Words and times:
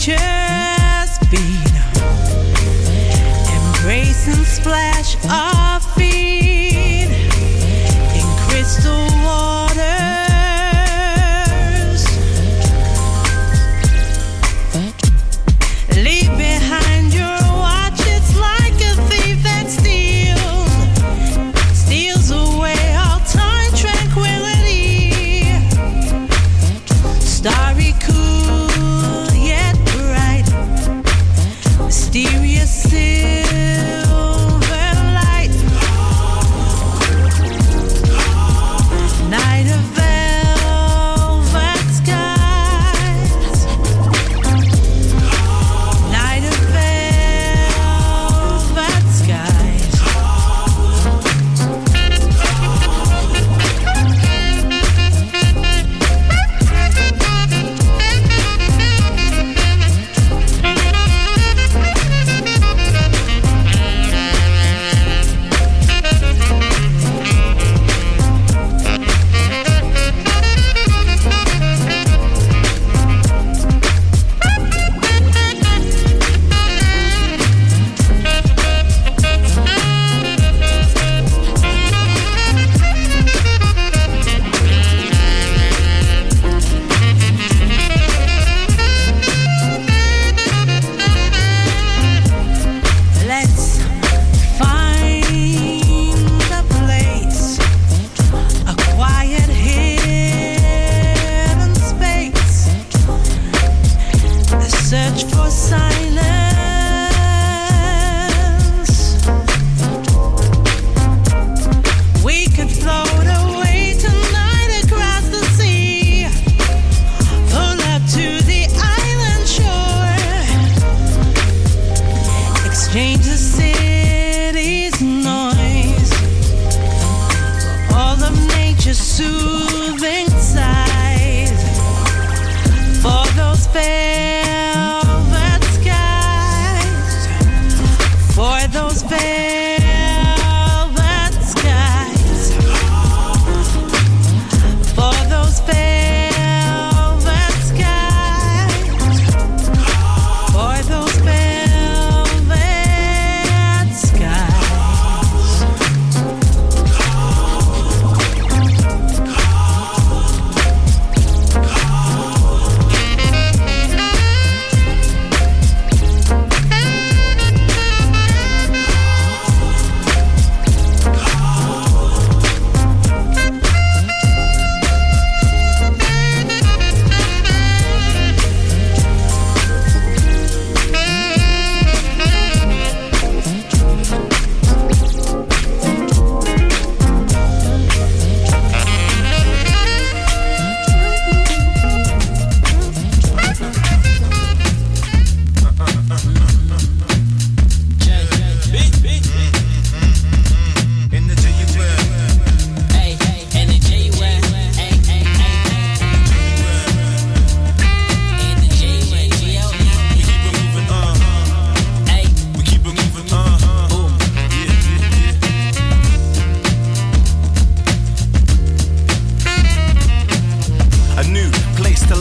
Just 0.00 1.20
beat. 1.30 1.40
Embrace 3.52 4.28
and 4.28 4.46
splash 4.46 5.22
on. 5.26 5.69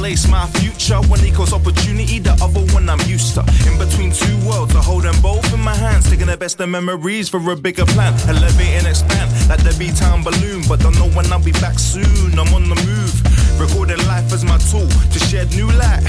Place 0.10 0.28
my 0.28 0.48
future. 0.60 1.00
One 1.08 1.24
equals 1.24 1.54
opportunity, 1.54 2.18
the 2.18 2.34
other 2.42 2.66
one 2.74 2.90
I'm 2.90 3.02
used 3.08 3.36
to. 3.36 3.42
In 3.70 3.78
between 3.78 4.12
two 4.12 4.38
worlds, 4.48 4.76
I 4.76 4.82
hold 4.82 5.04
them 5.04 5.20
both 5.22 5.54
in 5.54 5.60
my 5.60 5.76
hands. 5.76 6.10
Taking 6.10 6.26
the 6.28 6.38
best 6.38 6.60
of 6.60 6.70
memories 6.70 7.30
for 7.30 7.40
a 7.52 7.56
bigger 7.56 7.86
plan. 7.86 8.14
Elevate 8.28 8.74
and 8.80 8.88
expand 8.88 9.30
like 9.50 9.62
the 9.64 9.76
B-Town 9.78 10.24
balloon. 10.24 10.64
But 10.68 10.80
don't 10.80 10.98
know 10.98 11.10
when 11.16 11.32
I'll 11.32 11.44
be 11.44 11.52
back 11.52 11.78
soon. 11.78 12.40
I'm 12.40 12.52
on 12.56 12.70
the 12.70 12.80
move. 12.88 13.19
Recording 13.60 14.00
life 14.08 14.32
as 14.32 14.46
my 14.46 14.58
tool 14.72 14.88
to 14.88 15.20
shed 15.20 15.52
new 15.52 15.68
light 15.68 16.00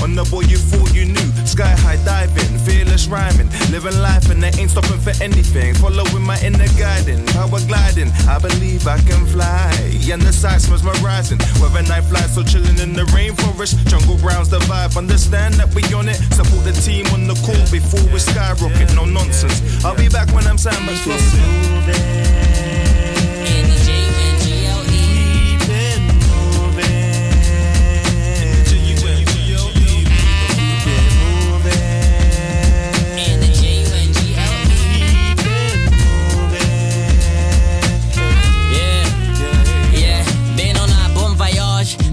on 0.00 0.14
the 0.14 0.22
boy 0.30 0.42
you 0.46 0.56
thought 0.56 0.94
you 0.94 1.06
knew. 1.06 1.30
Sky 1.44 1.74
high 1.82 1.98
diving, 2.04 2.56
fearless 2.62 3.08
rhyming, 3.08 3.50
living 3.74 3.98
life 4.00 4.30
and 4.30 4.40
they 4.40 4.54
ain't 4.54 4.70
stopping 4.70 5.00
for 5.00 5.10
anything. 5.22 5.74
Following 5.74 6.22
my 6.22 6.38
inner 6.40 6.70
guiding, 6.78 7.26
power 7.34 7.58
gliding. 7.66 8.14
I 8.30 8.38
believe 8.38 8.86
I 8.86 8.98
can 9.02 9.26
fly. 9.26 9.74
And 10.10 10.22
the 10.22 10.32
sights 10.32 10.68
mesmerizing. 10.70 11.38
Whether 11.58 11.82
night 11.82 12.02
flies 12.04 12.34
so 12.34 12.42
chilling 12.42 12.78
in 12.78 12.92
the 12.94 13.06
rainforest, 13.14 13.74
jungle 13.86 14.16
browns 14.18 14.48
the 14.48 14.58
vibe. 14.70 14.96
Understand 14.96 15.54
that 15.54 15.74
we 15.74 15.82
on 15.94 16.08
it. 16.08 16.18
Support 16.34 16.64
the 16.64 16.72
team 16.72 17.06
on 17.14 17.26
the 17.26 17.34
call 17.46 17.62
before 17.70 18.02
we 18.12 18.18
skyrocket. 18.18 18.94
No 18.94 19.04
nonsense. 19.04 19.84
I'll 19.84 19.96
be 19.96 20.08
back 20.08 20.30
when 20.34 20.46
I'm 20.46 20.56
time 20.56 20.86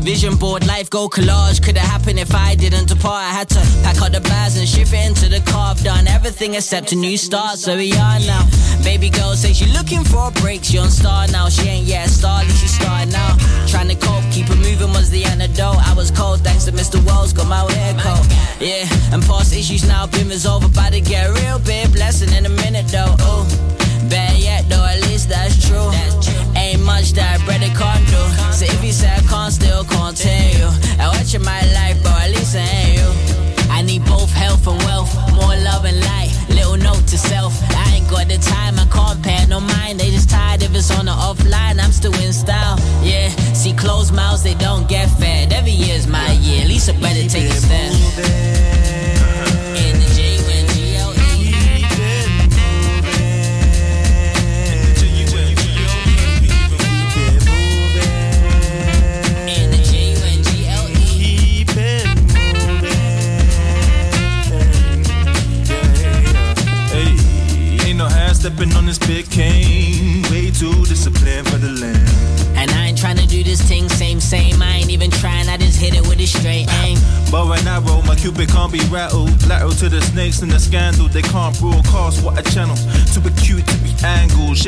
Vision 0.07 0.37
board, 0.37 0.65
life 0.65 0.89
go 0.89 1.09
collage. 1.09 1.61
Could 1.61 1.75
have 1.75 1.85
happened 1.85 2.17
if 2.17 2.33
I 2.33 2.55
didn't 2.55 2.87
depart. 2.87 3.25
I 3.25 3.33
had 3.33 3.49
to 3.49 3.59
pack 3.83 4.01
up 4.01 4.13
the 4.13 4.21
bags 4.21 4.55
and 4.55 4.65
shift 4.65 4.93
it 4.93 5.05
into 5.05 5.27
the 5.27 5.41
car. 5.51 5.71
I've 5.71 5.83
done 5.83 6.07
everything 6.07 6.53
except 6.53 6.93
a 6.93 6.95
new 6.95 7.17
start, 7.17 7.59
so 7.59 7.75
we 7.75 7.91
are 7.91 8.19
now. 8.21 8.47
Baby 8.85 9.09
girl 9.09 9.35
say 9.35 9.51
she 9.51 9.65
looking 9.65 10.05
for 10.05 10.29
a 10.29 10.31
break. 10.31 10.63
She 10.63 10.77
on 10.77 10.89
star 10.89 11.27
now. 11.27 11.49
She 11.49 11.67
ain't 11.67 11.85
yet 11.85 12.07
a 12.07 12.09
started, 12.09 12.55
she 12.55 12.69
started 12.69 13.11
now. 13.11 13.35
Trying 13.67 13.89
to 13.89 13.95
cope, 13.95 14.23
keep 14.31 14.49
it 14.49 14.55
moving 14.55 14.93
was 14.95 15.09
the 15.09 15.25
antidote. 15.25 15.75
I 15.85 15.93
was 15.93 16.09
cold 16.09 16.39
thanks 16.39 16.63
to 16.65 16.71
Mr. 16.71 17.05
Wells, 17.05 17.33
got 17.33 17.47
my 17.47 17.69
hair 17.73 17.93
coat. 17.99 18.25
Yeah, 18.61 18.87
and 19.11 19.21
past 19.23 19.53
issues 19.53 19.85
now 19.85 20.07
been 20.07 20.29
resolved. 20.29 20.71
About 20.71 20.93
to 20.93 21.01
get 21.01 21.27
real 21.41 21.59
big 21.59 21.91
blessing 21.91 22.31
in 22.31 22.45
a 22.45 22.53
minute 22.63 22.87
though. 22.87 23.13
Oh, 23.19 23.43
bad 24.09 24.37
yet 24.37 24.67
though, 24.69 24.85
at 24.85 25.01
least 25.07 25.29
that's 25.29 25.55
true. 25.67 25.91
Ain't 26.55 26.81
much 26.83 27.13
that 27.13 27.39
brother 27.45 27.71
can't 27.77 28.05
do. 28.07 28.21
So 28.51 28.65
if 28.65 28.83
you 28.83 28.91
say 28.91 29.09
I 29.09 29.21
can't, 29.21 29.53
still 29.53 29.83
continue. 29.83 30.69
I 30.99 31.07
watch 31.13 31.33
in 31.33 31.43
my 31.43 31.61
life, 31.73 32.01
bro, 32.01 32.11
at 32.11 32.31
least 32.31 32.55
I 32.55 32.65
ain't 32.65 32.97
you. 32.97 33.09
I 33.69 33.81
need 33.81 34.03
both 34.05 34.31
health 34.31 34.65
and 34.67 34.79
wealth, 34.83 35.13
more 35.33 35.55
love 35.69 35.85
and 35.85 35.99
light. 35.99 36.33
Little 36.49 36.77
note 36.77 37.05
to 37.07 37.17
self, 37.17 37.53
I 37.75 37.95
ain't 37.95 38.09
got 38.09 38.27
the 38.27 38.37
time, 38.37 38.79
I 38.79 38.85
can't 38.87 39.21
pay 39.23 39.45
no 39.45 39.59
mind. 39.59 39.99
They 39.99 40.09
just 40.09 40.29
tired 40.29 40.63
if 40.63 40.73
it's 40.73 40.89
on 40.97 41.05
the 41.05 41.11
offline, 41.11 41.79
I'm 41.79 41.91
still 41.91 42.15
in 42.23 42.33
style. 42.33 42.79
Yeah, 43.03 43.29
see 43.53 43.73
closed 43.73 44.13
mouths, 44.13 44.43
they 44.43 44.55
don't 44.55 44.87
get 44.89 45.09
fed. 45.19 45.56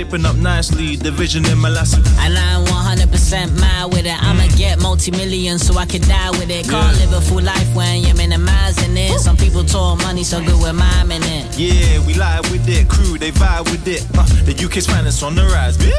Shaping 0.10 0.26
up 0.26 0.38
nicely, 0.38 0.95
division 0.95 1.45
in 1.45 1.60
my 1.60 1.69
lasso. 1.69 1.98
And 2.22 2.36
I'm 2.36 2.65
100% 2.65 3.60
mad 3.60 3.93
with 3.93 4.08
it. 4.08 4.24
I'ma 4.24 4.48
get 4.58 4.80
multi 4.82 5.12
millions 5.12 5.63
so 5.67 5.78
I 5.78 5.86
can 5.86 6.02
die 6.02 6.32
with 6.32 6.50
it. 6.50 6.67
Can't 6.67 6.98
Yeah. 6.98 7.06
live 7.06 7.13
a 7.13 7.22
full 7.22 7.43
life 7.43 7.72
when 7.76 8.02
you're 8.04 8.15
minimizing 8.15 8.98
it. 8.98 9.19
Some 9.19 9.38
people 9.38 9.63
talk 9.63 10.00
money 10.02 10.24
so 10.24 10.41
good 10.43 10.60
with 10.60 10.74
miming 10.74 11.22
it. 11.22 11.45
Yeah, 11.60 12.00
we 12.08 12.15
live 12.15 12.50
with 12.50 12.67
it. 12.67 12.88
Crew, 12.89 13.19
they 13.19 13.32
vibe 13.32 13.69
with 13.69 13.88
it. 13.88 14.04
Uh, 14.17 14.26
the 14.45 14.56
UK's 14.65 14.88
finest 14.88 15.22
on 15.22 15.36
the 15.36 15.43
rise, 15.45 15.78
bitch. 15.78 15.93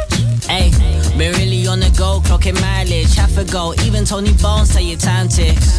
Hey, 0.49 0.70
been 1.16 1.33
really 1.37 1.68
on 1.68 1.79
the 1.79 1.90
go, 1.90 2.20
clocking 2.25 2.61
mileage. 2.61 3.14
Half 3.14 3.37
a 3.38 3.44
go, 3.44 3.75
even 3.85 4.05
Tony 4.05 4.33
Bones 4.42 4.70
say 4.73 4.83
you 4.83 4.96
time 4.96 5.29
ticks. 5.29 5.79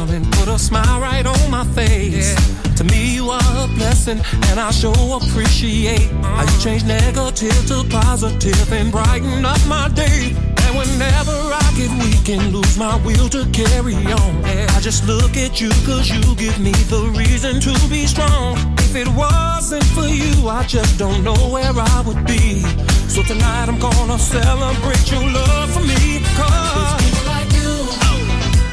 Positive 0.00 0.14
and 0.14 0.32
put 0.32 0.48
a 0.48 0.58
smile 0.58 1.00
right 1.00 1.26
on 1.26 1.50
my 1.50 1.64
face. 1.74 2.34
To 2.76 2.84
me, 2.84 3.14
you 3.14 3.30
are 3.30 3.64
a 3.64 3.68
blessing 3.76 4.20
and 4.48 4.60
I 4.60 4.70
show 4.70 4.92
appreciate 4.92 6.10
how 6.22 6.42
you 6.42 6.58
change 6.60 6.84
negative 6.84 7.66
to 7.68 7.84
positive 7.90 8.72
and 8.72 8.90
brighten 8.90 9.44
up 9.44 9.60
my 9.66 9.88
day. 9.88 10.34
And 10.64 10.78
whenever 10.78 11.32
I 11.32 11.72
get 11.76 11.90
weak 12.02 12.28
and 12.28 12.52
lose 12.52 12.78
my 12.78 12.96
will 13.04 13.28
to 13.30 13.44
carry 13.52 13.94
on, 13.94 14.44
I 14.44 14.80
just 14.80 15.06
look 15.06 15.36
at 15.36 15.60
you 15.60 15.70
cause 15.86 16.08
you 16.10 16.22
give 16.36 16.58
me 16.58 16.72
the 16.88 17.12
reason 17.16 17.60
to 17.60 17.72
be 17.88 18.06
strong. 18.06 18.56
If 18.78 18.96
it 18.96 19.08
wasn't 19.08 19.84
for 19.84 20.06
you, 20.06 20.48
I 20.48 20.64
just 20.64 20.98
don't 20.98 21.22
know 21.22 21.40
where 21.50 21.72
I 21.74 22.02
would 22.06 22.24
be. 22.26 22.89
So 23.10 23.22
tonight 23.24 23.68
I'm 23.68 23.78
gonna 23.80 24.16
celebrate 24.20 25.10
your 25.10 25.22
love 25.22 25.70
for 25.74 25.80
me. 25.80 26.22
Cause 26.38 26.94
people 27.02 27.26
like 27.26 27.50
you 27.58 27.74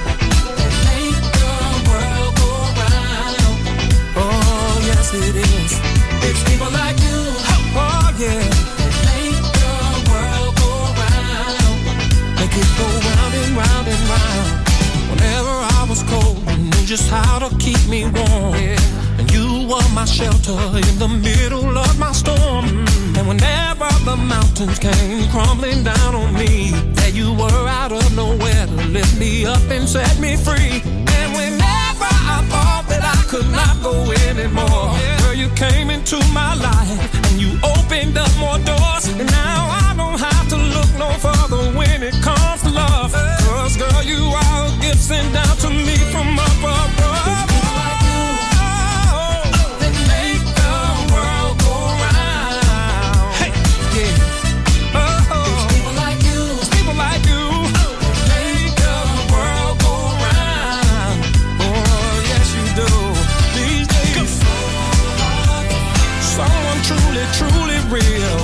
that 0.05 0.73
make 0.85 1.25
the 1.41 1.53
world 1.89 2.33
go. 2.37 2.51
Oh, 4.21 4.77
yes, 4.85 5.11
it 5.15 5.35
is. 5.35 5.71
It's 6.21 6.41
people 6.49 6.69
like 6.69 6.99
you. 7.01 7.19
Oh, 7.73 8.13
yeah. 8.21 8.45
That 8.77 8.93
make 9.09 9.41
the 9.57 9.73
world 10.05 10.53
go 10.61 10.69
round. 11.01 11.81
Make 12.37 12.53
it 12.61 12.69
go 12.77 12.87
round 13.09 13.33
and 13.41 13.51
round 13.57 13.87
and 13.89 14.03
round. 14.05 14.49
Whenever 15.09 15.49
I 15.49 15.85
was 15.89 16.03
cold, 16.03 16.37
just 16.87 17.09
how 17.09 17.37
to 17.37 17.53
keep 17.57 17.85
me 17.89 18.05
warm. 18.05 18.55
Yeah. 18.55 18.79
And 19.19 19.29
you 19.33 19.67
were 19.67 19.89
my 19.93 20.05
shelter 20.05 20.55
in 20.87 20.95
the 20.97 21.09
middle 21.09 21.77
of 21.77 21.99
my 21.99 22.13
storm. 22.13 22.63
And 23.17 23.27
whenever 23.27 23.89
the 24.05 24.15
mountains 24.15 24.79
came 24.79 25.29
crumbling 25.29 25.83
down 25.83 26.15
on 26.15 26.33
me, 26.33 26.71
there 26.95 27.09
you 27.09 27.33
were 27.33 27.67
out 27.67 27.91
of 27.91 28.15
nowhere 28.15 28.65
to 28.67 28.87
lift 28.95 29.19
me 29.19 29.45
up 29.45 29.61
and 29.69 29.83
set 29.89 30.17
me 30.19 30.37
free. 30.37 30.79
And 31.19 31.29
whenever 31.35 32.09
I 32.35 32.39
thought 32.47 32.85
that 32.87 33.03
I 33.03 33.19
could 33.27 33.49
not 33.51 33.75
go 33.83 33.93
anymore, 34.29 34.87
yeah. 34.95 35.19
girl, 35.19 35.33
you 35.33 35.49
came 35.59 35.89
into 35.89 36.15
my 36.31 36.55
life 36.55 37.11
and 37.27 37.41
you 37.41 37.59
opened 37.67 38.17
up 38.17 38.31
more 38.39 38.59
doors. 38.59 39.07
And 39.11 39.29
now 39.29 39.59
I 39.83 39.93
don't 39.97 40.19
have 40.19 40.47
to 40.53 40.55
look 40.55 40.91
no 40.95 41.11
further 41.19 41.77
when 41.77 42.01
it 42.01 42.15
comes 42.23 42.47
girl, 43.75 44.03
you 44.03 44.23
are 44.23 44.65
a 44.65 44.71
gift 44.79 44.99
sent 44.99 45.33
down 45.33 45.57
to 45.57 45.69
me 45.69 45.97
from 46.13 46.39
up 46.39 46.47
above. 46.57 47.47
People 47.51 47.73
like 47.75 47.99
you 48.07 48.23
make 50.07 50.45
the 50.55 50.71
world 51.11 51.57
go 51.59 51.73
around 51.91 52.63
people 55.73 55.93
like 55.99 56.21
you. 56.23 56.43
People 56.75 56.95
like 56.95 57.25
you. 57.27 57.43
Make 58.31 58.71
the 58.77 58.95
world 59.33 59.75
go 59.83 59.93
around 60.15 61.17
oh, 61.59 62.23
yes 62.31 62.47
you 62.55 62.65
do. 62.81 62.91
These 63.57 63.87
days. 63.91 64.31
So 66.23 66.43
I'm 66.43 66.79
truly 66.87 67.25
truly 67.35 67.79
real. 67.91 68.39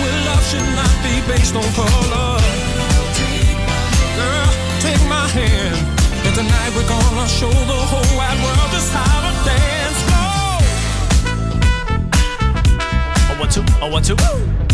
Well 0.00 0.24
I 0.32 0.40
should 0.48 0.70
not 0.80 0.94
be 1.04 1.14
based 1.28 1.54
on 1.56 1.68
my. 5.34 5.74
And 6.26 6.34
tonight 6.34 6.70
we're 6.76 6.88
gonna 6.88 7.28
show 7.28 7.50
the 7.50 7.80
whole 7.90 8.16
wide 8.16 8.38
world 8.44 8.70
just 8.72 8.92
how 8.92 9.20
to 9.26 9.32
dance. 9.44 10.00
Go! 10.10 10.22
Oh, 13.30 13.36
one, 13.40 13.50
two. 13.50 13.64
Oh, 13.82 13.88
Let 13.92 14.73